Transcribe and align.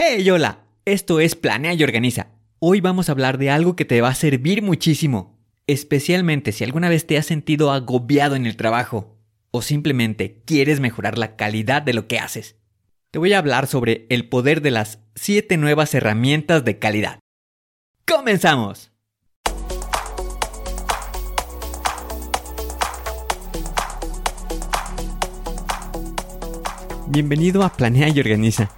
Hey, 0.00 0.30
hola, 0.30 0.60
esto 0.84 1.18
es 1.18 1.34
Planea 1.34 1.74
y 1.74 1.82
Organiza. 1.82 2.28
Hoy 2.60 2.80
vamos 2.80 3.08
a 3.08 3.12
hablar 3.12 3.36
de 3.36 3.50
algo 3.50 3.74
que 3.74 3.84
te 3.84 4.00
va 4.00 4.10
a 4.10 4.14
servir 4.14 4.62
muchísimo, 4.62 5.36
especialmente 5.66 6.52
si 6.52 6.62
alguna 6.62 6.88
vez 6.88 7.04
te 7.04 7.18
has 7.18 7.26
sentido 7.26 7.72
agobiado 7.72 8.36
en 8.36 8.46
el 8.46 8.56
trabajo 8.56 9.18
o 9.50 9.60
simplemente 9.60 10.40
quieres 10.44 10.78
mejorar 10.78 11.18
la 11.18 11.34
calidad 11.34 11.82
de 11.82 11.94
lo 11.94 12.06
que 12.06 12.20
haces. 12.20 12.54
Te 13.10 13.18
voy 13.18 13.32
a 13.32 13.38
hablar 13.38 13.66
sobre 13.66 14.06
el 14.08 14.28
poder 14.28 14.62
de 14.62 14.70
las 14.70 15.00
7 15.16 15.56
nuevas 15.56 15.92
herramientas 15.94 16.64
de 16.64 16.78
calidad. 16.78 17.18
¡Comenzamos! 18.06 18.92
Bienvenido 27.08 27.64
a 27.64 27.72
Planea 27.72 28.10
y 28.10 28.20
Organiza. 28.20 28.77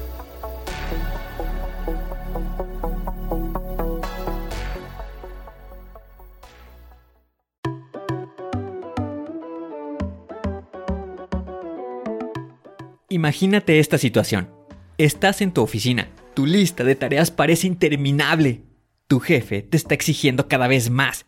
Imagínate 13.11 13.79
esta 13.79 13.97
situación. 13.97 14.49
Estás 14.97 15.41
en 15.41 15.51
tu 15.51 15.61
oficina, 15.61 16.07
tu 16.33 16.45
lista 16.45 16.85
de 16.85 16.95
tareas 16.95 17.29
parece 17.29 17.67
interminable. 17.67 18.63
Tu 19.07 19.19
jefe 19.19 19.63
te 19.63 19.75
está 19.75 19.93
exigiendo 19.93 20.47
cada 20.47 20.69
vez 20.69 20.89
más 20.89 21.25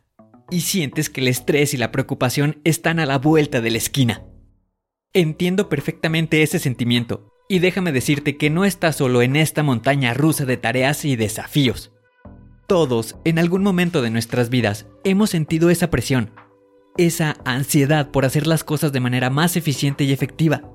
y 0.49 0.61
sientes 0.61 1.09
que 1.09 1.19
el 1.19 1.27
estrés 1.27 1.73
y 1.73 1.77
la 1.77 1.91
preocupación 1.91 2.61
están 2.63 3.01
a 3.01 3.05
la 3.05 3.17
vuelta 3.17 3.59
de 3.59 3.69
la 3.69 3.79
esquina. 3.79 4.23
Entiendo 5.11 5.67
perfectamente 5.67 6.41
ese 6.41 6.57
sentimiento 6.57 7.27
y 7.49 7.59
déjame 7.59 7.91
decirte 7.91 8.37
que 8.37 8.49
no 8.49 8.63
estás 8.63 8.95
solo 8.95 9.21
en 9.21 9.35
esta 9.35 9.61
montaña 9.61 10.13
rusa 10.13 10.45
de 10.45 10.55
tareas 10.55 11.03
y 11.03 11.17
desafíos. 11.17 11.91
Todos, 12.65 13.17
en 13.25 13.39
algún 13.39 13.61
momento 13.61 14.01
de 14.01 14.09
nuestras 14.09 14.49
vidas, 14.49 14.87
hemos 15.03 15.31
sentido 15.31 15.69
esa 15.69 15.89
presión, 15.89 16.31
esa 16.95 17.35
ansiedad 17.43 18.09
por 18.09 18.23
hacer 18.23 18.47
las 18.47 18.63
cosas 18.63 18.93
de 18.93 19.01
manera 19.01 19.29
más 19.29 19.57
eficiente 19.57 20.05
y 20.05 20.13
efectiva. 20.13 20.72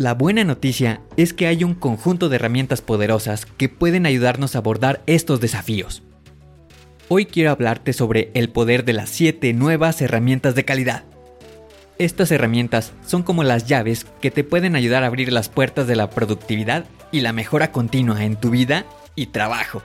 La 0.00 0.14
buena 0.14 0.44
noticia 0.44 1.02
es 1.18 1.34
que 1.34 1.46
hay 1.46 1.62
un 1.62 1.74
conjunto 1.74 2.30
de 2.30 2.36
herramientas 2.36 2.80
poderosas 2.80 3.44
que 3.44 3.68
pueden 3.68 4.06
ayudarnos 4.06 4.54
a 4.54 4.60
abordar 4.60 5.02
estos 5.04 5.42
desafíos. 5.42 6.02
Hoy 7.08 7.26
quiero 7.26 7.50
hablarte 7.50 7.92
sobre 7.92 8.30
el 8.32 8.48
poder 8.48 8.86
de 8.86 8.94
las 8.94 9.10
7 9.10 9.52
nuevas 9.52 10.00
herramientas 10.00 10.54
de 10.54 10.64
calidad. 10.64 11.04
Estas 11.98 12.30
herramientas 12.30 12.94
son 13.06 13.22
como 13.22 13.44
las 13.44 13.66
llaves 13.66 14.06
que 14.22 14.30
te 14.30 14.42
pueden 14.42 14.74
ayudar 14.74 15.02
a 15.02 15.06
abrir 15.08 15.34
las 15.34 15.50
puertas 15.50 15.86
de 15.86 15.96
la 15.96 16.08
productividad 16.08 16.86
y 17.12 17.20
la 17.20 17.34
mejora 17.34 17.70
continua 17.70 18.24
en 18.24 18.36
tu 18.36 18.48
vida 18.48 18.86
y 19.16 19.26
trabajo. 19.26 19.82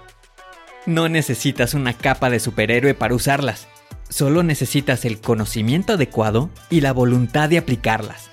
No 0.85 1.09
necesitas 1.09 1.73
una 1.73 1.91
capa 1.91 2.29
de 2.29 2.39
superhéroe 2.39 2.93
para 2.93 3.15
usarlas, 3.15 3.67
solo 4.07 4.43
necesitas 4.43 5.03
el 5.03 5.19
conocimiento 5.19 5.95
adecuado 5.95 6.51
y 6.69 6.79
la 6.79 6.93
voluntad 6.93 7.49
de 7.49 7.57
aplicarlas. 7.57 8.29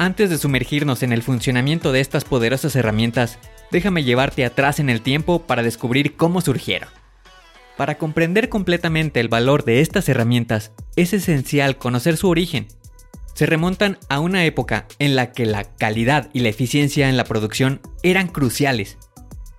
Antes 0.00 0.30
de 0.30 0.38
sumergirnos 0.38 1.02
en 1.02 1.12
el 1.12 1.22
funcionamiento 1.22 1.92
de 1.92 2.00
estas 2.00 2.24
poderosas 2.24 2.74
herramientas, 2.74 3.38
déjame 3.70 4.02
llevarte 4.02 4.46
atrás 4.46 4.80
en 4.80 4.88
el 4.88 5.02
tiempo 5.02 5.42
para 5.42 5.62
descubrir 5.62 6.16
cómo 6.16 6.40
surgieron. 6.40 6.88
Para 7.76 7.98
comprender 7.98 8.48
completamente 8.48 9.20
el 9.20 9.28
valor 9.28 9.62
de 9.66 9.82
estas 9.82 10.08
herramientas, 10.08 10.72
es 10.96 11.12
esencial 11.12 11.76
conocer 11.76 12.16
su 12.16 12.30
origen. 12.30 12.66
Se 13.34 13.44
remontan 13.44 13.98
a 14.08 14.20
una 14.20 14.46
época 14.46 14.86
en 14.98 15.16
la 15.16 15.32
que 15.32 15.44
la 15.44 15.64
calidad 15.64 16.30
y 16.32 16.40
la 16.40 16.48
eficiencia 16.48 17.10
en 17.10 17.18
la 17.18 17.24
producción 17.24 17.82
eran 18.02 18.28
cruciales. 18.28 18.96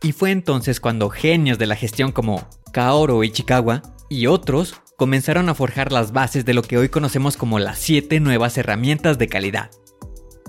Y 0.02 0.12
fue 0.12 0.32
entonces 0.32 0.80
cuando 0.80 1.12
genios 1.12 1.60
de 1.60 1.68
la 1.68 1.76
gestión 1.76 2.12
como 2.12 2.50
Kaoru 2.74 3.24
Ichikawa 3.24 3.84
y 4.10 4.26
otros 4.26 4.82
comenzaron 4.98 5.50
a 5.50 5.54
forjar 5.54 5.92
las 5.92 6.14
bases 6.14 6.46
de 6.46 6.56
lo 6.56 6.64
que 6.64 6.80
hoy 6.80 6.90
conocemos 6.90 7.38
como 7.38 7.60
las 7.60 7.78
7 7.78 8.20
nuevas 8.22 8.58
herramientas 8.58 9.20
de 9.20 9.28
calidad. 9.28 9.70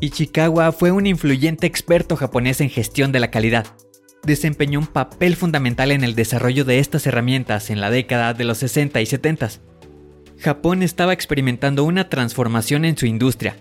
Ichikawa 0.03 0.73
fue 0.73 0.91
un 0.91 1.07
influyente 1.07 1.69
experto 1.69 2.17
japonés 2.17 2.61
en 2.61 2.71
gestión 2.71 3.13
de 3.13 3.21
la 3.21 3.31
calidad. 3.31 3.69
Desempeñó 4.25 4.81
un 4.81 4.89
papel 4.89 5.37
fundamental 5.37 5.93
en 5.93 6.03
el 6.03 6.17
desarrollo 6.17 6.65
de 6.65 6.81
estas 6.81 7.07
herramientas 7.07 7.71
en 7.71 7.81
la 7.81 7.89
década 7.89 8.35
de 8.35 8.43
los 8.43 8.59
60 8.59 9.01
y 9.01 9.07
70. 9.07 9.51
Japón 10.41 10.83
estaba 10.83 11.13
experimentando 11.13 11.85
una 11.85 12.09
transformación 12.09 12.85
en 12.85 12.99
su 12.99 13.07
industria 13.07 13.55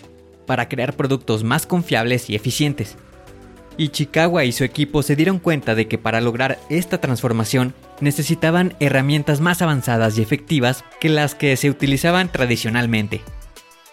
para 0.48 0.68
crear 0.68 0.96
productos 0.96 1.44
más 1.44 1.68
confiables 1.68 2.28
y 2.28 2.34
eficientes. 2.34 2.98
Ichikawa 3.78 4.44
y 4.44 4.52
su 4.52 4.64
equipo 4.64 5.04
se 5.04 5.16
dieron 5.16 5.38
cuenta 5.38 5.76
de 5.76 5.88
que 5.88 6.00
para 6.00 6.22
lograr 6.22 6.58
esta 6.72 7.00
transformación 7.00 7.76
necesitaban 8.00 8.74
herramientas 8.80 9.42
más 9.42 9.62
avanzadas 9.62 10.18
y 10.18 10.24
efectivas 10.24 10.86
que 11.00 11.10
las 11.10 11.36
que 11.36 11.56
se 11.56 11.70
utilizaban 11.70 12.32
tradicionalmente. 12.32 13.22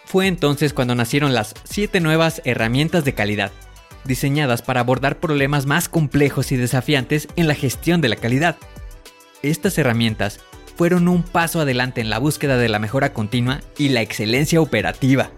Fue 0.09 0.25
entonces 0.25 0.73
cuando 0.73 0.95
nacieron 0.95 1.35
las 1.35 1.53
7 1.65 1.99
nuevas 1.99 2.41
herramientas 2.43 3.05
de 3.05 3.13
calidad, 3.13 3.51
diseñadas 4.05 4.63
para 4.63 4.79
abordar 4.79 5.19
problemas 5.19 5.67
más 5.67 5.87
complejos 5.87 6.51
y 6.51 6.57
desafiantes 6.57 7.27
en 7.35 7.47
la 7.47 7.53
gestión 7.53 8.01
de 8.01 8.09
la 8.09 8.15
calidad. 8.15 8.57
Estas 9.43 9.77
herramientas 9.77 10.39
fueron 10.75 11.07
un 11.07 11.21
paso 11.21 11.61
adelante 11.61 12.01
en 12.01 12.09
la 12.09 12.17
búsqueda 12.17 12.57
de 12.57 12.69
la 12.69 12.79
mejora 12.79 13.13
continua 13.13 13.61
y 13.77 13.89
la 13.89 14.01
excelencia 14.01 14.59
operativa. 14.59 15.29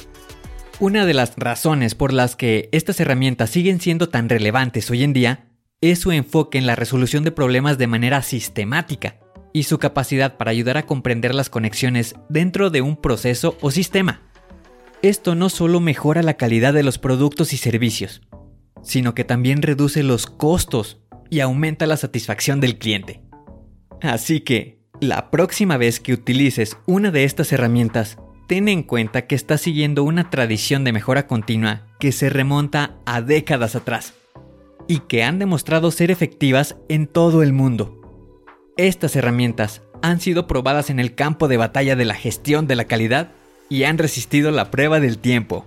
Una 0.79 1.05
de 1.05 1.15
las 1.15 1.33
razones 1.35 1.93
por 1.93 2.13
las 2.13 2.37
que 2.37 2.69
estas 2.71 3.01
herramientas 3.01 3.49
siguen 3.49 3.81
siendo 3.81 4.07
tan 4.07 4.29
relevantes 4.29 4.89
hoy 4.89 5.03
en 5.03 5.11
día 5.11 5.49
es 5.81 5.99
su 5.99 6.13
enfoque 6.13 6.57
en 6.57 6.65
la 6.65 6.77
resolución 6.77 7.25
de 7.25 7.33
problemas 7.33 7.77
de 7.77 7.87
manera 7.87 8.21
sistemática 8.21 9.17
y 9.51 9.63
su 9.63 9.79
capacidad 9.79 10.37
para 10.37 10.51
ayudar 10.51 10.77
a 10.77 10.85
comprender 10.85 11.35
las 11.35 11.49
conexiones 11.49 12.15
dentro 12.29 12.69
de 12.69 12.79
un 12.79 12.95
proceso 12.95 13.57
o 13.59 13.69
sistema. 13.69 14.30
Esto 15.01 15.33
no 15.33 15.49
solo 15.49 15.79
mejora 15.79 16.21
la 16.21 16.35
calidad 16.35 16.73
de 16.75 16.83
los 16.83 16.99
productos 16.99 17.53
y 17.53 17.57
servicios, 17.57 18.21
sino 18.83 19.15
que 19.15 19.23
también 19.23 19.63
reduce 19.63 20.03
los 20.03 20.27
costos 20.27 21.01
y 21.31 21.39
aumenta 21.39 21.87
la 21.87 21.97
satisfacción 21.97 22.59
del 22.59 22.77
cliente. 22.77 23.23
Así 24.01 24.41
que, 24.41 24.79
la 24.99 25.31
próxima 25.31 25.77
vez 25.77 25.99
que 25.99 26.13
utilices 26.13 26.77
una 26.85 27.09
de 27.09 27.23
estas 27.23 27.51
herramientas, 27.51 28.19
ten 28.47 28.67
en 28.67 28.83
cuenta 28.83 29.25
que 29.25 29.33
estás 29.33 29.61
siguiendo 29.61 30.03
una 30.03 30.29
tradición 30.29 30.83
de 30.83 30.93
mejora 30.93 31.25
continua 31.25 31.87
que 31.99 32.11
se 32.11 32.29
remonta 32.29 32.99
a 33.07 33.21
décadas 33.21 33.75
atrás 33.75 34.13
y 34.87 34.99
que 34.99 35.23
han 35.23 35.39
demostrado 35.39 35.89
ser 35.89 36.11
efectivas 36.11 36.75
en 36.89 37.07
todo 37.07 37.41
el 37.41 37.53
mundo. 37.53 37.97
Estas 38.77 39.15
herramientas 39.15 39.81
han 40.03 40.19
sido 40.19 40.45
probadas 40.45 40.91
en 40.91 40.99
el 40.99 41.15
campo 41.15 41.47
de 41.47 41.57
batalla 41.57 41.95
de 41.95 42.05
la 42.05 42.13
gestión 42.13 42.67
de 42.67 42.75
la 42.75 42.85
calidad 42.85 43.31
y 43.71 43.85
han 43.85 43.97
resistido 43.97 44.51
la 44.51 44.69
prueba 44.69 44.99
del 44.99 45.17
tiempo. 45.17 45.65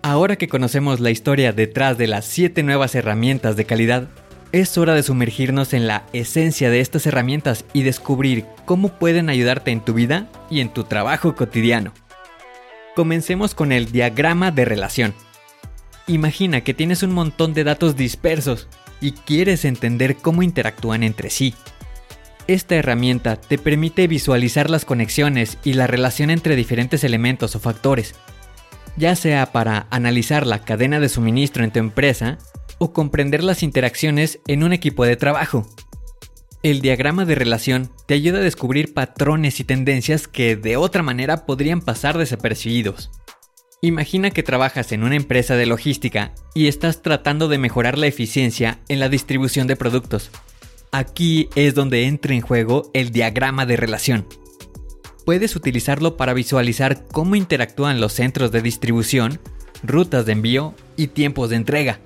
Ahora 0.00 0.36
que 0.36 0.48
conocemos 0.48 0.98
la 0.98 1.10
historia 1.10 1.52
detrás 1.52 1.98
de 1.98 2.06
las 2.06 2.24
7 2.24 2.62
nuevas 2.62 2.94
herramientas 2.94 3.54
de 3.56 3.66
calidad, 3.66 4.08
es 4.52 4.78
hora 4.78 4.94
de 4.94 5.02
sumergirnos 5.02 5.74
en 5.74 5.86
la 5.86 6.04
esencia 6.14 6.70
de 6.70 6.80
estas 6.80 7.06
herramientas 7.06 7.66
y 7.74 7.82
descubrir 7.82 8.46
cómo 8.64 8.88
pueden 8.88 9.28
ayudarte 9.28 9.72
en 9.72 9.84
tu 9.84 9.92
vida 9.92 10.26
y 10.48 10.60
en 10.60 10.70
tu 10.70 10.84
trabajo 10.84 11.36
cotidiano. 11.36 11.92
Comencemos 12.96 13.54
con 13.54 13.72
el 13.72 13.92
diagrama 13.92 14.50
de 14.50 14.64
relación. 14.64 15.14
Imagina 16.06 16.62
que 16.62 16.72
tienes 16.72 17.02
un 17.02 17.12
montón 17.12 17.52
de 17.52 17.64
datos 17.64 17.94
dispersos 17.94 18.68
y 19.02 19.12
quieres 19.12 19.66
entender 19.66 20.16
cómo 20.16 20.42
interactúan 20.42 21.02
entre 21.02 21.28
sí. 21.28 21.54
Esta 22.50 22.74
herramienta 22.74 23.36
te 23.36 23.58
permite 23.58 24.08
visualizar 24.08 24.70
las 24.70 24.84
conexiones 24.84 25.58
y 25.62 25.74
la 25.74 25.86
relación 25.86 26.30
entre 26.30 26.56
diferentes 26.56 27.04
elementos 27.04 27.54
o 27.54 27.60
factores, 27.60 28.16
ya 28.96 29.14
sea 29.14 29.52
para 29.52 29.86
analizar 29.90 30.48
la 30.48 30.64
cadena 30.64 30.98
de 30.98 31.08
suministro 31.08 31.62
en 31.62 31.70
tu 31.70 31.78
empresa 31.78 32.38
o 32.78 32.92
comprender 32.92 33.44
las 33.44 33.62
interacciones 33.62 34.40
en 34.48 34.64
un 34.64 34.72
equipo 34.72 35.04
de 35.04 35.14
trabajo. 35.14 35.64
El 36.64 36.80
diagrama 36.80 37.24
de 37.24 37.36
relación 37.36 37.88
te 38.08 38.14
ayuda 38.14 38.38
a 38.38 38.42
descubrir 38.42 38.94
patrones 38.94 39.60
y 39.60 39.64
tendencias 39.64 40.26
que 40.26 40.56
de 40.56 40.76
otra 40.76 41.04
manera 41.04 41.46
podrían 41.46 41.80
pasar 41.80 42.18
desapercibidos. 42.18 43.12
Imagina 43.80 44.32
que 44.32 44.42
trabajas 44.42 44.90
en 44.90 45.04
una 45.04 45.14
empresa 45.14 45.54
de 45.54 45.66
logística 45.66 46.34
y 46.52 46.66
estás 46.66 47.00
tratando 47.00 47.46
de 47.46 47.58
mejorar 47.58 47.96
la 47.96 48.08
eficiencia 48.08 48.80
en 48.88 48.98
la 48.98 49.08
distribución 49.08 49.68
de 49.68 49.76
productos. 49.76 50.32
Aquí 50.92 51.48
es 51.54 51.76
donde 51.76 52.06
entra 52.06 52.34
en 52.34 52.40
juego 52.40 52.90
el 52.94 53.10
diagrama 53.12 53.64
de 53.64 53.76
relación. 53.76 54.26
Puedes 55.24 55.54
utilizarlo 55.54 56.16
para 56.16 56.34
visualizar 56.34 57.06
cómo 57.06 57.36
interactúan 57.36 58.00
los 58.00 58.12
centros 58.12 58.50
de 58.50 58.60
distribución, 58.60 59.38
rutas 59.84 60.26
de 60.26 60.32
envío 60.32 60.74
y 60.96 61.08
tiempos 61.08 61.50
de 61.50 61.56
entrega. 61.56 62.00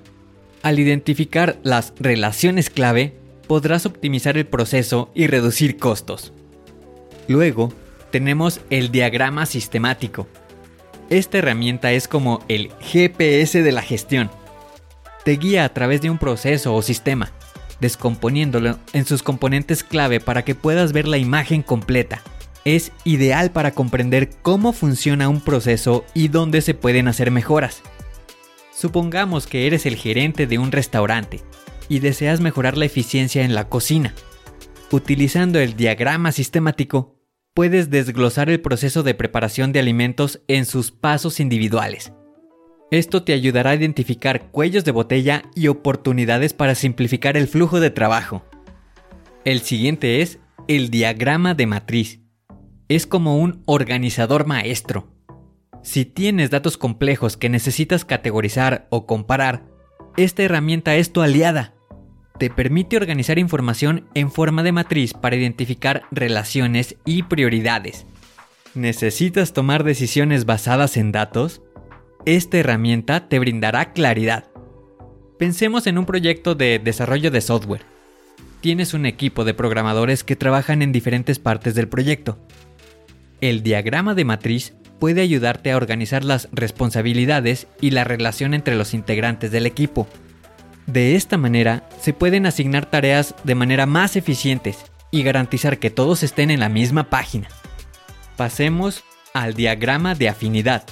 Al 0.61 0.79
identificar 0.79 1.57
las 1.63 1.93
relaciones 1.99 2.69
clave, 2.69 3.15
podrás 3.47 3.87
optimizar 3.87 4.37
el 4.37 4.45
proceso 4.45 5.09
y 5.15 5.25
reducir 5.25 5.77
costos. 5.77 6.31
Luego, 7.27 7.73
tenemos 8.11 8.61
el 8.69 8.91
diagrama 8.91 9.47
sistemático. 9.47 10.27
Esta 11.09 11.39
herramienta 11.39 11.91
es 11.91 12.07
como 12.07 12.43
el 12.47 12.71
GPS 12.81 13.63
de 13.63 13.71
la 13.71 13.81
gestión. 13.81 14.29
Te 15.23 15.37
guía 15.37 15.65
a 15.65 15.69
través 15.69 16.01
de 16.01 16.11
un 16.11 16.19
proceso 16.19 16.75
o 16.75 16.81
sistema, 16.83 17.31
descomponiéndolo 17.79 18.79
en 18.93 19.05
sus 19.05 19.23
componentes 19.23 19.83
clave 19.83 20.19
para 20.19 20.43
que 20.43 20.55
puedas 20.55 20.93
ver 20.93 21.07
la 21.07 21.17
imagen 21.17 21.61
completa. 21.61 22.21
Es 22.63 22.91
ideal 23.03 23.51
para 23.51 23.71
comprender 23.71 24.29
cómo 24.41 24.73
funciona 24.73 25.29
un 25.29 25.41
proceso 25.41 26.03
y 26.13 26.29
dónde 26.29 26.61
se 26.61 26.73
pueden 26.73 27.07
hacer 27.07 27.31
mejoras. 27.31 27.81
Supongamos 28.73 29.47
que 29.47 29.67
eres 29.67 29.85
el 29.85 29.95
gerente 29.95 30.47
de 30.47 30.57
un 30.57 30.71
restaurante 30.71 31.41
y 31.87 31.99
deseas 31.99 32.41
mejorar 32.41 32.77
la 32.77 32.85
eficiencia 32.85 33.43
en 33.43 33.55
la 33.55 33.69
cocina. 33.69 34.13
Utilizando 34.91 35.59
el 35.59 35.75
diagrama 35.75 36.31
sistemático, 36.31 37.15
puedes 37.53 37.89
desglosar 37.89 38.49
el 38.49 38.61
proceso 38.61 39.03
de 39.03 39.13
preparación 39.13 39.71
de 39.71 39.79
alimentos 39.79 40.41
en 40.47 40.65
sus 40.65 40.91
pasos 40.91 41.39
individuales. 41.39 42.11
Esto 42.91 43.23
te 43.23 43.33
ayudará 43.33 43.71
a 43.71 43.75
identificar 43.75 44.51
cuellos 44.51 44.85
de 44.85 44.91
botella 44.91 45.43
y 45.55 45.67
oportunidades 45.67 46.53
para 46.53 46.75
simplificar 46.75 47.37
el 47.37 47.47
flujo 47.47 47.79
de 47.79 47.89
trabajo. 47.89 48.43
El 49.43 49.61
siguiente 49.61 50.21
es 50.21 50.39
el 50.67 50.89
diagrama 50.89 51.53
de 51.53 51.67
matriz. 51.67 52.21
Es 52.87 53.07
como 53.07 53.37
un 53.37 53.63
organizador 53.65 54.45
maestro. 54.45 55.07
Si 55.81 56.05
tienes 56.05 56.49
datos 56.49 56.77
complejos 56.77 57.37
que 57.37 57.49
necesitas 57.49 58.05
categorizar 58.05 58.87
o 58.89 59.05
comparar, 59.05 59.65
esta 60.17 60.43
herramienta 60.43 60.95
es 60.95 61.11
tu 61.11 61.21
aliada 61.21 61.75
te 62.37 62.49
permite 62.49 62.97
organizar 62.97 63.39
información 63.39 64.07
en 64.13 64.31
forma 64.31 64.63
de 64.63 64.71
matriz 64.71 65.13
para 65.13 65.35
identificar 65.35 66.03
relaciones 66.11 66.97
y 67.05 67.23
prioridades. 67.23 68.05
¿Necesitas 68.73 69.53
tomar 69.53 69.83
decisiones 69.83 70.45
basadas 70.45 70.97
en 70.97 71.11
datos? 71.11 71.61
Esta 72.25 72.57
herramienta 72.57 73.27
te 73.29 73.39
brindará 73.39 73.93
claridad. 73.93 74.45
Pensemos 75.37 75.87
en 75.87 75.97
un 75.97 76.05
proyecto 76.05 76.55
de 76.55 76.79
desarrollo 76.79 77.31
de 77.31 77.41
software. 77.41 77.85
Tienes 78.61 78.93
un 78.93 79.05
equipo 79.05 79.43
de 79.43 79.53
programadores 79.53 80.23
que 80.23 80.35
trabajan 80.35 80.81
en 80.81 80.91
diferentes 80.91 81.39
partes 81.39 81.75
del 81.75 81.87
proyecto. 81.87 82.39
El 83.41 83.63
diagrama 83.63 84.15
de 84.15 84.25
matriz 84.25 84.73
puede 84.99 85.21
ayudarte 85.21 85.71
a 85.71 85.77
organizar 85.77 86.23
las 86.23 86.49
responsabilidades 86.51 87.67
y 87.81 87.91
la 87.91 88.03
relación 88.03 88.53
entre 88.53 88.75
los 88.75 88.93
integrantes 88.93 89.51
del 89.51 89.65
equipo 89.65 90.07
de 90.87 91.15
esta 91.15 91.37
manera, 91.37 91.89
se 91.99 92.13
pueden 92.13 92.45
asignar 92.45 92.85
tareas 92.85 93.33
de 93.43 93.55
manera 93.55 93.85
más 93.87 94.15
eficientes 94.15 94.77
y 95.09 95.23
garantizar 95.23 95.79
que 95.79 95.89
todos 95.89 96.21
estén 96.21 96.51
en 96.51 96.59
la 96.59 96.69
misma 96.69 97.09
página. 97.09 97.47
Pasemos 98.37 99.03
al 99.33 99.55
diagrama 99.55 100.13
de 100.13 100.29
afinidad. 100.29 100.83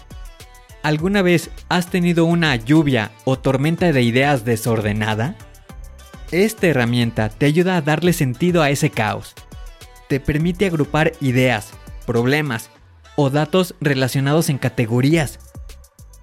¿Alguna 0.84 1.22
vez 1.22 1.50
has 1.70 1.90
tenido 1.90 2.26
una 2.26 2.56
lluvia 2.56 3.12
o 3.26 3.40
tormenta 3.40 3.92
de 3.92 4.04
ideas 4.04 4.46
desordenada? 4.46 5.36
Esta 6.32 6.68
herramienta 6.68 7.30
te 7.30 7.46
ayuda 7.46 7.78
a 7.78 7.82
darle 7.82 8.14
sentido 8.14 8.62
a 8.62 8.70
ese 8.70 8.90
caos. 8.90 9.34
Te 10.10 10.20
permite 10.20 10.66
agrupar 10.66 11.14
ideas, 11.22 11.72
problemas 12.06 12.70
o 13.16 13.30
datos 13.30 13.76
relacionados 13.80 14.50
en 14.50 14.58
categorías 14.58 15.40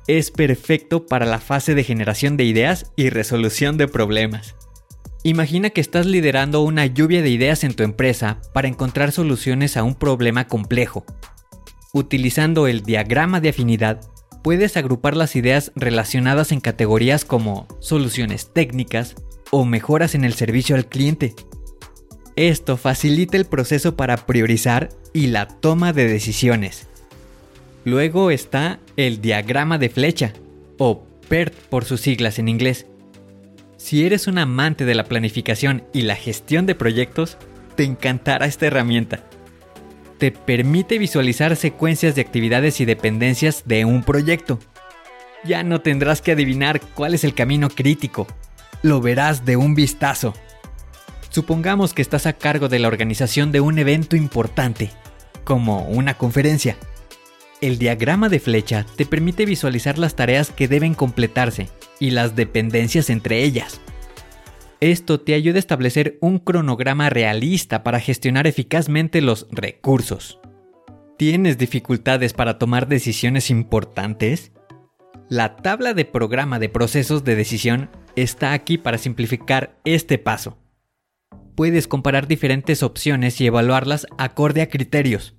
es 0.06 0.32
perfecto 0.32 1.06
para 1.06 1.24
la 1.24 1.38
fase 1.38 1.76
de 1.76 1.84
generación 1.84 2.36
de 2.36 2.42
ideas 2.42 2.90
y 2.96 3.10
resolución 3.10 3.76
de 3.76 3.86
problemas. 3.86 4.56
Imagina 5.22 5.70
que 5.70 5.80
estás 5.80 6.04
liderando 6.04 6.62
una 6.62 6.84
lluvia 6.84 7.22
de 7.22 7.30
ideas 7.30 7.62
en 7.62 7.74
tu 7.74 7.84
empresa 7.84 8.40
para 8.52 8.66
encontrar 8.66 9.12
soluciones 9.12 9.76
a 9.76 9.84
un 9.84 9.94
problema 9.94 10.48
complejo. 10.48 11.04
Utilizando 11.92 12.66
el 12.66 12.82
diagrama 12.82 13.40
de 13.40 13.50
afinidad, 13.50 14.00
puedes 14.42 14.76
agrupar 14.76 15.16
las 15.16 15.36
ideas 15.36 15.72
relacionadas 15.74 16.52
en 16.52 16.60
categorías 16.60 17.24
como 17.24 17.66
soluciones 17.80 18.52
técnicas 18.52 19.14
o 19.50 19.64
mejoras 19.64 20.14
en 20.14 20.24
el 20.24 20.34
servicio 20.34 20.76
al 20.76 20.86
cliente. 20.86 21.34
Esto 22.36 22.76
facilita 22.76 23.36
el 23.36 23.44
proceso 23.44 23.96
para 23.96 24.16
priorizar 24.26 24.88
y 25.12 25.26
la 25.26 25.46
toma 25.46 25.92
de 25.92 26.06
decisiones. 26.06 26.86
Luego 27.84 28.30
está 28.30 28.78
el 28.96 29.20
diagrama 29.20 29.78
de 29.78 29.88
flecha, 29.88 30.32
o 30.78 31.04
PERT 31.28 31.54
por 31.68 31.84
sus 31.84 32.00
siglas 32.00 32.38
en 32.38 32.48
inglés. 32.48 32.86
Si 33.76 34.04
eres 34.04 34.26
un 34.26 34.38
amante 34.38 34.84
de 34.84 34.94
la 34.94 35.04
planificación 35.04 35.84
y 35.92 36.02
la 36.02 36.14
gestión 36.14 36.66
de 36.66 36.74
proyectos, 36.74 37.38
te 37.76 37.84
encantará 37.84 38.46
esta 38.46 38.66
herramienta. 38.66 39.24
Te 40.20 40.30
permite 40.32 40.98
visualizar 40.98 41.56
secuencias 41.56 42.14
de 42.14 42.20
actividades 42.20 42.82
y 42.82 42.84
dependencias 42.84 43.62
de 43.64 43.86
un 43.86 44.02
proyecto. 44.04 44.58
Ya 45.44 45.62
no 45.62 45.80
tendrás 45.80 46.20
que 46.20 46.32
adivinar 46.32 46.82
cuál 46.94 47.14
es 47.14 47.24
el 47.24 47.32
camino 47.32 47.70
crítico, 47.70 48.26
lo 48.82 49.00
verás 49.00 49.46
de 49.46 49.56
un 49.56 49.74
vistazo. 49.74 50.34
Supongamos 51.30 51.94
que 51.94 52.02
estás 52.02 52.26
a 52.26 52.34
cargo 52.34 52.68
de 52.68 52.78
la 52.78 52.88
organización 52.88 53.50
de 53.50 53.62
un 53.62 53.78
evento 53.78 54.14
importante, 54.14 54.90
como 55.44 55.86
una 55.86 56.12
conferencia. 56.18 56.76
El 57.62 57.78
diagrama 57.78 58.28
de 58.28 58.40
flecha 58.40 58.84
te 58.96 59.06
permite 59.06 59.46
visualizar 59.46 59.96
las 59.96 60.16
tareas 60.16 60.50
que 60.50 60.68
deben 60.68 60.92
completarse 60.92 61.70
y 61.98 62.10
las 62.10 62.36
dependencias 62.36 63.08
entre 63.08 63.42
ellas. 63.42 63.80
Esto 64.80 65.20
te 65.20 65.34
ayuda 65.34 65.56
a 65.56 65.58
establecer 65.58 66.16
un 66.22 66.38
cronograma 66.38 67.10
realista 67.10 67.82
para 67.82 68.00
gestionar 68.00 68.46
eficazmente 68.46 69.20
los 69.20 69.46
recursos. 69.50 70.40
¿Tienes 71.18 71.58
dificultades 71.58 72.32
para 72.32 72.58
tomar 72.58 72.88
decisiones 72.88 73.50
importantes? 73.50 74.52
La 75.28 75.56
tabla 75.56 75.92
de 75.92 76.06
programa 76.06 76.58
de 76.58 76.70
procesos 76.70 77.24
de 77.24 77.36
decisión 77.36 77.90
está 78.16 78.54
aquí 78.54 78.78
para 78.78 78.96
simplificar 78.96 79.78
este 79.84 80.16
paso. 80.16 80.56
Puedes 81.56 81.86
comparar 81.86 82.26
diferentes 82.26 82.82
opciones 82.82 83.38
y 83.42 83.46
evaluarlas 83.46 84.06
acorde 84.16 84.62
a 84.62 84.70
criterios. 84.70 85.36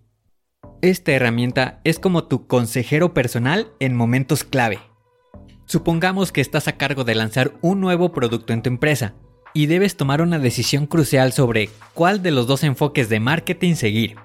Esta 0.83 1.13
herramienta 1.13 1.81
es 1.83 1.97
como 1.97 2.25
tu 2.25 2.45
consejero 2.45 3.15
personal 3.15 3.71
en 3.79 3.95
momentos 3.95 4.43
clave. 4.43 4.77
Supongamos 5.65 6.31
que 6.31 6.41
estás 6.41 6.67
a 6.67 6.77
cargo 6.77 7.05
de 7.05 7.15
lanzar 7.15 7.53
un 7.61 7.81
nuevo 7.81 8.11
producto 8.11 8.53
en 8.53 8.61
tu 8.61 8.69
empresa 8.69 9.15
y 9.53 9.65
debes 9.65 9.97
tomar 9.97 10.21
una 10.21 10.39
decisión 10.39 10.87
crucial 10.87 11.33
sobre 11.33 11.69
cuál 11.93 12.21
de 12.21 12.31
los 12.31 12.47
dos 12.47 12.63
enfoques 12.63 13.09
de 13.09 13.19
marketing 13.19 13.75
seguir. 13.75 14.15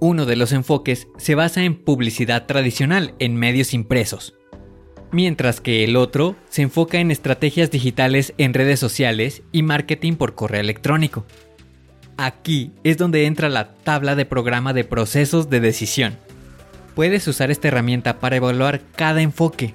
Uno 0.00 0.26
de 0.26 0.36
los 0.36 0.52
enfoques 0.52 1.08
se 1.16 1.34
basa 1.34 1.62
en 1.64 1.74
publicidad 1.82 2.46
tradicional 2.46 3.14
en 3.18 3.36
medios 3.36 3.74
impresos, 3.74 4.34
mientras 5.10 5.60
que 5.60 5.84
el 5.84 5.96
otro 5.96 6.36
se 6.48 6.62
enfoca 6.62 6.98
en 6.98 7.10
estrategias 7.10 7.70
digitales 7.70 8.34
en 8.38 8.54
redes 8.54 8.78
sociales 8.78 9.42
y 9.52 9.62
marketing 9.62 10.14
por 10.14 10.34
correo 10.34 10.60
electrónico. 10.60 11.26
Aquí 12.16 12.72
es 12.84 12.96
donde 12.96 13.26
entra 13.26 13.48
la 13.48 13.74
tabla 13.74 14.16
de 14.16 14.24
programa 14.24 14.72
de 14.72 14.84
procesos 14.84 15.50
de 15.50 15.60
decisión. 15.60 16.18
Puedes 16.94 17.28
usar 17.28 17.50
esta 17.50 17.68
herramienta 17.68 18.18
para 18.18 18.36
evaluar 18.36 18.80
cada 18.96 19.22
enfoque. 19.22 19.74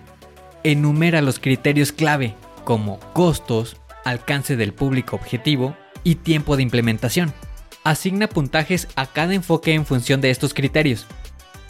Enumera 0.63 1.22
los 1.22 1.40
criterios 1.40 1.94
clave, 1.94 2.36
como 2.66 3.00
costos, 3.13 3.78
alcance 4.04 4.56
del 4.56 4.74
público 4.74 5.16
objetivo 5.16 5.76
y 6.04 6.16
tiempo 6.16 6.56
de 6.56 6.64
implementación. 6.64 7.34
Asigna 7.84 8.28
puntajes 8.28 8.88
a 8.96 9.08
cada 9.08 9.34
enfoque 9.34 9.74
en 9.74 9.86
función 9.86 10.22
de 10.22 10.30
estos 10.30 10.54
criterios. 10.54 11.06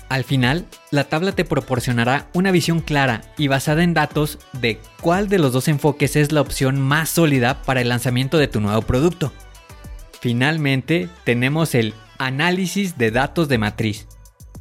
Al 0.10 0.24
final, 0.24 0.68
la 0.92 1.06
tabla 1.06 1.32
te 1.32 1.44
proporcionará 1.44 2.30
una 2.34 2.52
visión 2.52 2.82
clara 2.82 3.22
y 3.38 3.48
basada 3.48 3.84
en 3.84 3.96
datos 3.96 4.38
de 4.54 4.80
cuál 5.02 5.28
de 5.28 5.40
los 5.40 5.54
dos 5.54 5.68
enfoques 5.68 6.16
es 6.16 6.32
la 6.32 6.42
opción 6.42 6.80
más 6.80 7.10
sólida 7.10 7.64
para 7.64 7.82
el 7.82 7.90
lanzamiento 7.90 8.38
de 8.38 8.48
tu 8.48 8.62
nuevo 8.62 8.84
producto. 8.84 9.34
Finalmente, 10.22 11.10
tenemos 11.24 11.74
el 11.74 11.96
análisis 12.20 12.98
de 12.98 13.12
datos 13.12 13.50
de 13.50 13.58
matriz. 13.58 14.08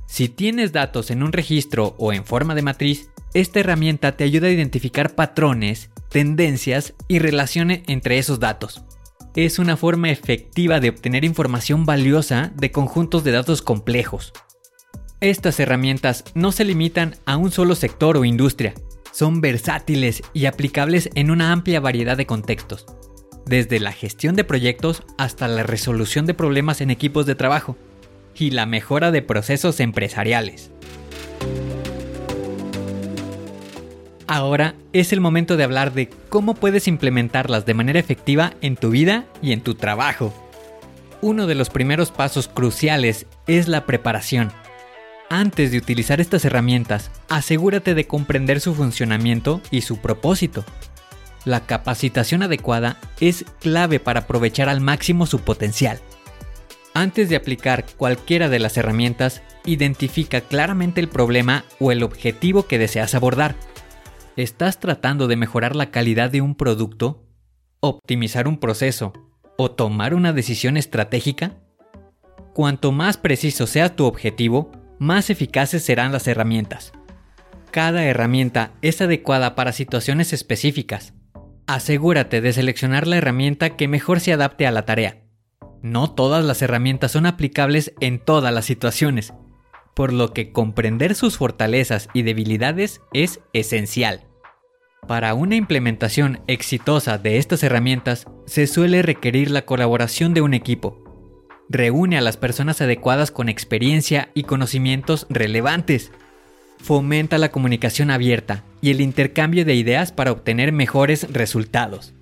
Si 0.07 0.29
tienes 0.29 0.73
datos 0.73 1.11
en 1.11 1.23
un 1.23 1.33
registro 1.33 1.95
o 1.99 2.13
en 2.13 2.25
forma 2.25 2.55
de 2.55 2.63
matriz, 2.63 3.11
esta 3.35 3.61
herramienta 3.61 4.17
te 4.17 4.25
ayuda 4.25 4.49
a 4.49 4.53
identificar 4.53 5.15
patrones, 5.15 5.91
tendencias 6.13 6.95
y 7.09 7.19
relaciones 7.19 7.83
entre 7.87 8.19
esos 8.19 8.39
datos. 8.39 8.85
Es 9.35 9.59
una 9.59 9.79
forma 9.79 10.11
efectiva 10.11 10.79
de 10.79 10.91
obtener 10.91 11.25
información 11.25 11.87
valiosa 11.87 12.53
de 12.55 12.71
conjuntos 12.71 13.25
de 13.25 13.33
datos 13.33 13.63
complejos. 13.63 14.33
Estas 15.21 15.59
herramientas 15.59 16.25
no 16.35 16.53
se 16.53 16.65
limitan 16.65 17.17
a 17.25 17.39
un 17.39 17.51
solo 17.51 17.75
sector 17.75 18.19
o 18.19 18.27
industria, 18.27 18.75
son 19.11 19.41
versátiles 19.41 20.23
y 20.35 20.45
aplicables 20.45 21.09
en 21.15 21.31
una 21.31 21.51
amplia 21.51 21.81
variedad 21.81 22.17
de 22.17 22.27
contextos, 22.27 22.87
desde 23.47 23.81
la 23.81 23.93
gestión 23.93 24.37
de 24.37 24.45
proyectos 24.45 25.03
hasta 25.17 25.49
la 25.49 25.63
resolución 25.63 26.27
de 26.27 26.35
problemas 26.35 26.83
en 26.83 26.91
equipos 26.91 27.25
de 27.25 27.35
trabajo 27.35 27.77
y 28.35 28.51
la 28.51 28.67
mejora 28.67 29.13
de 29.13 29.23
procesos 29.23 29.81
empresariales. 29.81 30.73
Ahora 34.27 34.75
es 34.93 35.13
el 35.13 35.21
momento 35.21 35.57
de 35.57 35.65
hablar 35.65 35.93
de 35.93 36.09
cómo 36.29 36.55
puedes 36.55 36.89
implementarlas 36.89 37.67
de 37.67 37.75
manera 37.75 37.99
efectiva 37.99 38.55
en 38.61 38.77
tu 38.77 38.91
vida 38.91 39.27
y 39.43 39.53
en 39.53 39.61
tu 39.61 39.75
trabajo. 39.75 40.33
Uno 41.21 41.47
de 41.47 41.55
los 41.55 41.71
primeros 41.71 42.11
pasos 42.11 42.49
cruciales 42.49 43.27
es 43.47 43.69
la 43.69 43.87
preparación. 43.87 44.53
Antes 45.29 45.71
de 45.71 45.79
utilizar 45.79 46.21
estas 46.21 46.45
herramientas, 46.45 47.11
asegúrate 47.29 47.95
de 47.95 48.07
comprender 48.07 48.61
su 48.61 48.75
funcionamiento 48.75 49.61
y 49.71 49.81
su 49.83 49.99
propósito. 49.99 50.65
La 51.45 51.61
capacitación 51.61 52.43
adecuada 52.43 52.99
es 53.19 53.45
clave 53.61 53.99
para 53.99 54.21
aprovechar 54.21 54.69
al 54.69 54.81
máximo 54.81 55.27
su 55.27 55.41
potencial. 55.41 56.01
Antes 56.95 57.29
de 57.29 57.37
aplicar 57.37 57.87
cualquiera 57.97 58.49
de 58.49 58.59
las 58.59 58.77
herramientas, 58.77 59.43
identifica 59.65 60.43
claramente 60.43 61.01
el 61.01 61.09
problema 61.09 61.65
o 61.81 61.91
el 61.91 62.03
objetivo 62.03 62.67
que 62.67 62.79
deseas 62.79 63.15
abordar 63.15 63.55
¿Estás 64.37 64.81
tratando 64.81 65.29
de 65.29 65.37
mejorar 65.37 65.77
la 65.77 65.91
calidad 65.91 66.31
de 66.31 66.41
un 66.41 66.55
producto? 66.55 67.27
¿Optimizar 67.81 68.49
un 68.49 68.59
proceso? 68.59 69.13
¿O 69.59 69.73
tomar 69.73 70.15
una 70.15 70.33
decisión 70.33 70.79
estratégica? 70.79 71.59
Cuanto 72.55 72.93
más 72.93 73.19
preciso 73.19 73.67
sea 73.67 73.95
tu 73.95 74.07
objetivo, 74.07 74.73
más 74.99 75.29
eficaces 75.29 75.85
serán 75.85 76.13
las 76.13 76.27
herramientas. 76.29 76.93
Cada 77.71 78.05
herramienta 78.05 78.73
es 78.81 79.03
adecuada 79.03 79.55
para 79.55 79.73
situaciones 79.73 80.33
específicas. 80.33 81.13
Asegúrate 81.67 82.41
de 82.41 82.55
seleccionar 82.55 83.07
la 83.07 83.19
herramienta 83.19 83.77
que 83.77 83.87
mejor 83.87 84.21
se 84.21 84.33
adapte 84.33 84.67
a 84.67 84.71
la 84.71 84.87
tarea. 84.87 85.25
No 85.83 86.11
todas 86.11 86.43
las 86.43 86.63
herramientas 86.63 87.13
son 87.13 87.27
aplicables 87.27 87.93
en 88.01 88.19
todas 88.19 88.55
las 88.55 88.65
situaciones 88.65 89.35
por 89.95 90.13
lo 90.13 90.33
que 90.33 90.53
comprender 90.53 91.15
sus 91.15 91.37
fortalezas 91.37 92.09
y 92.15 92.23
debilidades 92.23 93.03
es 93.13 93.41
esencial. 93.53 94.27
Para 95.07 95.35
una 95.35 95.57
implementación 95.57 96.41
exitosa 96.47 97.19
de 97.19 97.39
estas 97.39 97.63
herramientas 97.63 98.27
se 98.47 98.67
suele 98.67 99.03
requerir 99.03 99.51
la 99.51 99.67
colaboración 99.67 100.33
de 100.33 100.41
un 100.41 100.55
equipo. 100.55 101.03
Reúne 101.69 102.19
a 102.19 102.21
las 102.21 102.37
personas 102.37 102.81
adecuadas 102.81 103.31
con 103.31 103.49
experiencia 103.49 104.31
y 104.35 104.45
conocimientos 104.45 105.27
relevantes. 105.29 106.13
Fomenta 106.79 107.39
la 107.39 107.51
comunicación 107.51 108.11
abierta 108.11 108.65
y 108.81 108.91
el 108.91 109.01
intercambio 109.01 109.65
de 109.65 109.75
ideas 109.75 110.13
para 110.13 110.33
obtener 110.33 110.73
mejores 110.73 111.33
resultados 111.33 112.15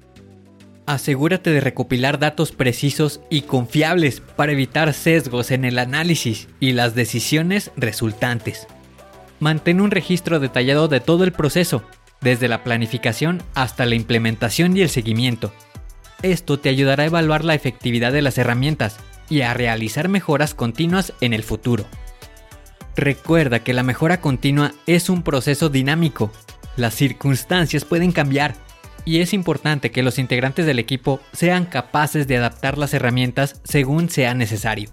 asegúrate 0.93 1.51
de 1.51 1.61
recopilar 1.61 2.19
datos 2.19 2.53
precisos 2.53 3.21
y 3.31 3.43
confiables 3.43 4.21
para 4.21 4.53
evitar 4.53 4.93
sesgos 4.93 5.51
en 5.51 5.65
el 5.65 5.79
análisis 5.79 6.49
y 6.59 6.73
las 6.73 6.95
decisiones 6.95 7.71
resultantes. 7.77 8.67
Mantén 9.39 9.81
un 9.81 9.91
registro 9.91 10.41
detallado 10.41 10.89
de 10.89 11.01
todo 11.01 11.25
el 11.25 11.33
proceso, 11.33 11.83
desde 12.21 12.49
la 12.49 12.65
planificación 12.65 13.43
hasta 13.55 13.87
la 13.87 13.95
implementación 13.95 14.77
y 14.77 14.83
el 14.83 14.91
seguimiento. 14.91 15.53
Esto 16.23 16.59
te 16.59 16.69
ayudará 16.69 17.05
a 17.05 17.07
evaluar 17.07 17.45
la 17.45 17.55
efectividad 17.55 18.13
de 18.13 18.23
las 18.23 18.37
herramientas 18.37 18.99
y 19.31 19.41
a 19.43 19.55
realizar 19.55 20.09
mejoras 20.09 20.55
continuas 20.55 21.15
en 21.21 21.33
el 21.33 21.45
futuro. 21.45 21.87
Recuerda 22.97 23.61
que 23.61 23.73
la 23.73 23.83
mejora 23.83 24.21
continua 24.21 24.73
es 24.87 25.09
un 25.09 25.23
proceso 25.23 25.69
dinámico. 25.69 26.31
Las 26.77 26.95
circunstancias 26.95 27.85
pueden 27.85 28.13
cambiar 28.13 28.55
y 29.05 29.21
es 29.21 29.33
importante 29.33 29.91
que 29.91 30.03
los 30.03 30.19
integrantes 30.19 30.67
del 30.67 30.79
equipo 30.79 31.21
sean 31.33 31.67
capaces 31.67 32.27
de 32.27 32.37
adaptar 32.37 32.79
las 32.79 32.95
herramientas 32.95 33.61
según 33.65 34.11
sea 34.11 34.35
necesario. 34.35 34.91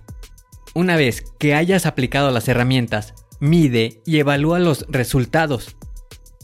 Una 0.73 0.95
vez 0.95 1.23
que 1.39 1.55
hayas 1.55 1.85
aplicado 1.85 2.31
las 2.31 2.47
herramientas, 2.47 3.13
mide 3.39 4.01
y 4.05 4.19
evalúa 4.19 4.59
los 4.59 4.85
resultados. 4.89 5.75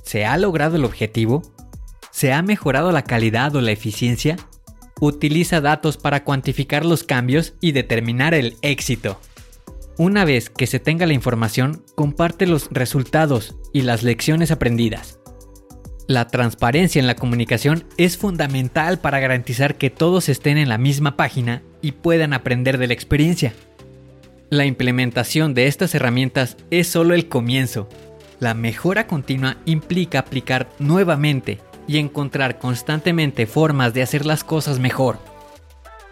¿Se 0.03 0.25
ha 0.25 0.38
logrado 0.38 0.75
el 0.75 0.86
objetivo? 0.86 1.41
¿Se 2.12 2.34
ha 2.34 2.41
mejorado 2.41 2.91
la 2.91 3.03
calidad 3.03 3.55
o 3.55 3.62
la 3.62 3.72
eficiencia? 3.72 4.38
Utiliza 5.00 5.62
datos 5.62 5.98
para 5.98 6.24
cuantificar 6.24 6.86
los 6.86 7.03
cambios 7.03 7.55
y 7.62 7.72
determinar 7.72 8.34
el 8.34 8.58
éxito. 8.62 9.20
Una 9.98 10.25
vez 10.25 10.50
que 10.50 10.67
se 10.67 10.79
tenga 10.79 11.05
la 11.05 11.13
información, 11.13 11.84
comparte 11.96 12.48
los 12.48 12.70
resultados 12.72 13.55
y 13.74 13.82
las 13.82 14.03
lecciones 14.03 14.50
aprendidas. 14.51 15.20
La 16.07 16.27
transparencia 16.27 17.00
en 17.00 17.07
la 17.07 17.15
comunicación 17.15 17.86
es 17.98 18.17
fundamental 18.17 19.00
para 19.00 19.22
garantizar 19.22 19.75
que 19.75 19.89
todos 19.89 20.27
estén 20.27 20.57
en 20.57 20.67
la 20.67 20.77
misma 20.77 21.15
página 21.15 21.63
y 21.81 21.93
puedan 21.93 22.33
aprender 22.33 22.77
de 22.77 22.88
la 22.88 22.93
experiencia. 22.93 23.53
La 24.50 24.65
implementación 24.65 25.53
de 25.53 25.67
estas 25.67 25.95
herramientas 25.95 26.57
es 26.72 26.89
solo 26.89 27.13
el 27.13 27.29
comienzo. 27.29 27.88
La 28.41 28.53
mejora 28.53 29.07
continua 29.07 29.57
implica 29.63 30.19
aplicar 30.19 30.69
nuevamente 30.77 31.60
y 31.88 32.00
encontrar 32.00 32.60
constantemente 32.60 33.48
formas 33.48 33.93
de 33.93 34.01
hacer 34.01 34.25
las 34.25 34.43
cosas 34.43 34.79
mejor. 34.79 35.19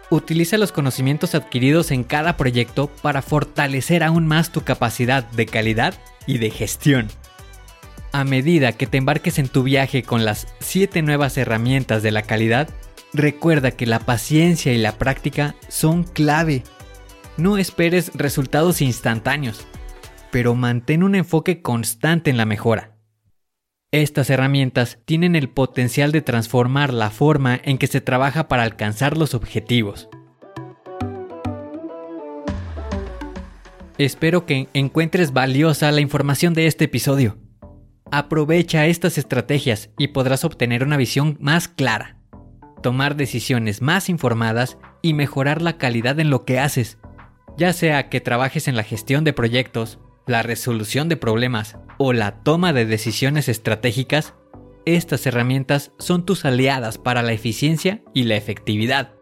Utiliza 0.08 0.56
los 0.56 0.72
conocimientos 0.72 1.34
adquiridos 1.34 1.90
en 1.90 2.02
cada 2.02 2.38
proyecto 2.38 2.88
para 3.02 3.20
fortalecer 3.20 4.02
aún 4.02 4.26
más 4.26 4.52
tu 4.52 4.62
capacidad 4.62 5.24
de 5.32 5.46
calidad 5.46 5.94
y 6.26 6.38
de 6.38 6.50
gestión. 6.50 7.08
A 8.12 8.24
medida 8.24 8.72
que 8.72 8.86
te 8.86 8.98
embarques 8.98 9.38
en 9.38 9.48
tu 9.48 9.62
viaje 9.62 10.02
con 10.02 10.26
las 10.26 10.46
7 10.60 11.00
nuevas 11.00 11.38
herramientas 11.38 12.02
de 12.02 12.10
la 12.10 12.20
calidad, 12.20 12.68
recuerda 13.14 13.70
que 13.70 13.86
la 13.86 14.00
paciencia 14.00 14.74
y 14.74 14.78
la 14.78 14.98
práctica 14.98 15.54
son 15.68 16.04
clave. 16.04 16.62
No 17.38 17.56
esperes 17.56 18.12
resultados 18.14 18.82
instantáneos, 18.82 19.66
pero 20.30 20.54
mantén 20.54 21.02
un 21.02 21.14
enfoque 21.14 21.62
constante 21.62 22.28
en 22.28 22.36
la 22.36 22.44
mejora. 22.44 22.98
Estas 23.92 24.28
herramientas 24.28 24.98
tienen 25.06 25.34
el 25.34 25.48
potencial 25.48 26.12
de 26.12 26.20
transformar 26.20 26.92
la 26.92 27.08
forma 27.08 27.58
en 27.64 27.78
que 27.78 27.86
se 27.86 28.02
trabaja 28.02 28.46
para 28.46 28.64
alcanzar 28.64 29.16
los 29.16 29.32
objetivos. 29.32 30.10
Espero 33.96 34.44
que 34.44 34.68
encuentres 34.74 35.32
valiosa 35.32 35.90
la 35.92 36.00
información 36.02 36.52
de 36.52 36.66
este 36.66 36.84
episodio. 36.84 37.41
Aprovecha 38.14 38.84
estas 38.84 39.16
estrategias 39.16 39.88
y 39.96 40.08
podrás 40.08 40.44
obtener 40.44 40.84
una 40.84 40.98
visión 40.98 41.38
más 41.40 41.66
clara, 41.66 42.18
tomar 42.82 43.16
decisiones 43.16 43.80
más 43.80 44.10
informadas 44.10 44.76
y 45.00 45.14
mejorar 45.14 45.62
la 45.62 45.78
calidad 45.78 46.20
en 46.20 46.28
lo 46.28 46.44
que 46.44 46.58
haces, 46.58 46.98
ya 47.56 47.72
sea 47.72 48.10
que 48.10 48.20
trabajes 48.20 48.68
en 48.68 48.76
la 48.76 48.82
gestión 48.82 49.24
de 49.24 49.32
proyectos, 49.32 49.98
la 50.26 50.42
resolución 50.42 51.08
de 51.08 51.16
problemas 51.16 51.78
o 51.96 52.12
la 52.12 52.42
toma 52.42 52.74
de 52.74 52.84
decisiones 52.84 53.48
estratégicas, 53.48 54.34
estas 54.84 55.26
herramientas 55.26 55.92
son 55.98 56.26
tus 56.26 56.44
aliadas 56.44 56.98
para 56.98 57.22
la 57.22 57.32
eficiencia 57.32 58.02
y 58.12 58.24
la 58.24 58.36
efectividad. 58.36 59.14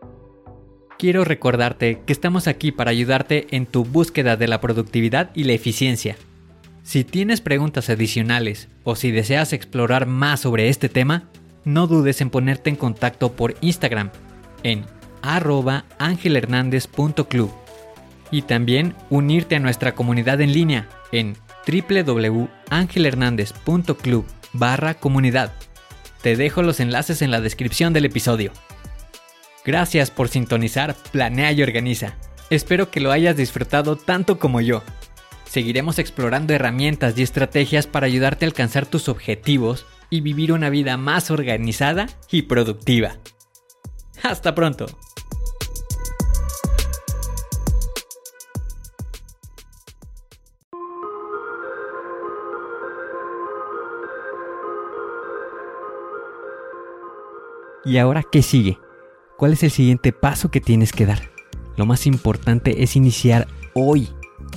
Quiero 0.98 1.22
recordarte 1.22 2.02
que 2.04 2.12
estamos 2.12 2.48
aquí 2.48 2.72
para 2.72 2.90
ayudarte 2.90 3.46
en 3.52 3.66
tu 3.66 3.84
búsqueda 3.84 4.36
de 4.36 4.48
la 4.48 4.60
productividad 4.60 5.30
y 5.32 5.44
la 5.44 5.52
eficiencia 5.52 6.16
si 6.90 7.04
tienes 7.04 7.40
preguntas 7.40 7.88
adicionales 7.88 8.68
o 8.82 8.96
si 8.96 9.12
deseas 9.12 9.52
explorar 9.52 10.06
más 10.06 10.40
sobre 10.40 10.68
este 10.68 10.88
tema, 10.88 11.28
no 11.64 11.86
dudes 11.86 12.20
en 12.20 12.30
ponerte 12.30 12.68
en 12.68 12.74
contacto 12.74 13.36
por 13.36 13.54
Instagram 13.60 14.10
en 14.64 14.84
arroba 15.22 15.84
angelhernandez.club 16.00 17.52
y 18.32 18.42
también 18.42 18.96
unirte 19.08 19.54
a 19.54 19.60
nuestra 19.60 19.94
comunidad 19.94 20.40
en 20.40 20.52
línea 20.52 20.88
en 21.12 21.36
www.angelhernandez.club 21.64 24.26
barra 24.52 24.94
comunidad. 24.94 25.52
Te 26.22 26.34
dejo 26.34 26.64
los 26.64 26.80
enlaces 26.80 27.22
en 27.22 27.30
la 27.30 27.40
descripción 27.40 27.92
del 27.92 28.06
episodio. 28.06 28.50
Gracias 29.64 30.10
por 30.10 30.28
sintonizar 30.28 30.96
Planea 31.12 31.52
y 31.52 31.62
Organiza. 31.62 32.16
Espero 32.50 32.90
que 32.90 32.98
lo 32.98 33.12
hayas 33.12 33.36
disfrutado 33.36 33.94
tanto 33.94 34.40
como 34.40 34.60
yo. 34.60 34.82
Seguiremos 35.50 35.98
explorando 35.98 36.54
herramientas 36.54 37.18
y 37.18 37.22
estrategias 37.22 37.88
para 37.88 38.06
ayudarte 38.06 38.44
a 38.44 38.48
alcanzar 38.48 38.86
tus 38.86 39.08
objetivos 39.08 39.84
y 40.08 40.20
vivir 40.20 40.52
una 40.52 40.70
vida 40.70 40.96
más 40.96 41.32
organizada 41.32 42.06
y 42.30 42.42
productiva. 42.42 43.16
Hasta 44.22 44.54
pronto. 44.54 44.86
¿Y 57.84 57.98
ahora 57.98 58.22
qué 58.22 58.42
sigue? 58.42 58.78
¿Cuál 59.36 59.54
es 59.54 59.64
el 59.64 59.72
siguiente 59.72 60.12
paso 60.12 60.52
que 60.52 60.60
tienes 60.60 60.92
que 60.92 61.06
dar? 61.06 61.32
Lo 61.76 61.86
más 61.86 62.06
importante 62.06 62.84
es 62.84 62.94
iniciar 62.94 63.48
hoy, 63.74 64.10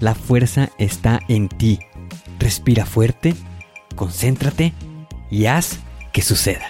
la 0.00 0.14
fuerza 0.14 0.70
está 0.78 1.20
en 1.28 1.48
ti. 1.48 1.80
Respira 2.38 2.86
fuerte, 2.86 3.34
concéntrate 3.96 4.72
y 5.30 5.46
haz 5.46 5.78
que 6.12 6.22
suceda. 6.22 6.66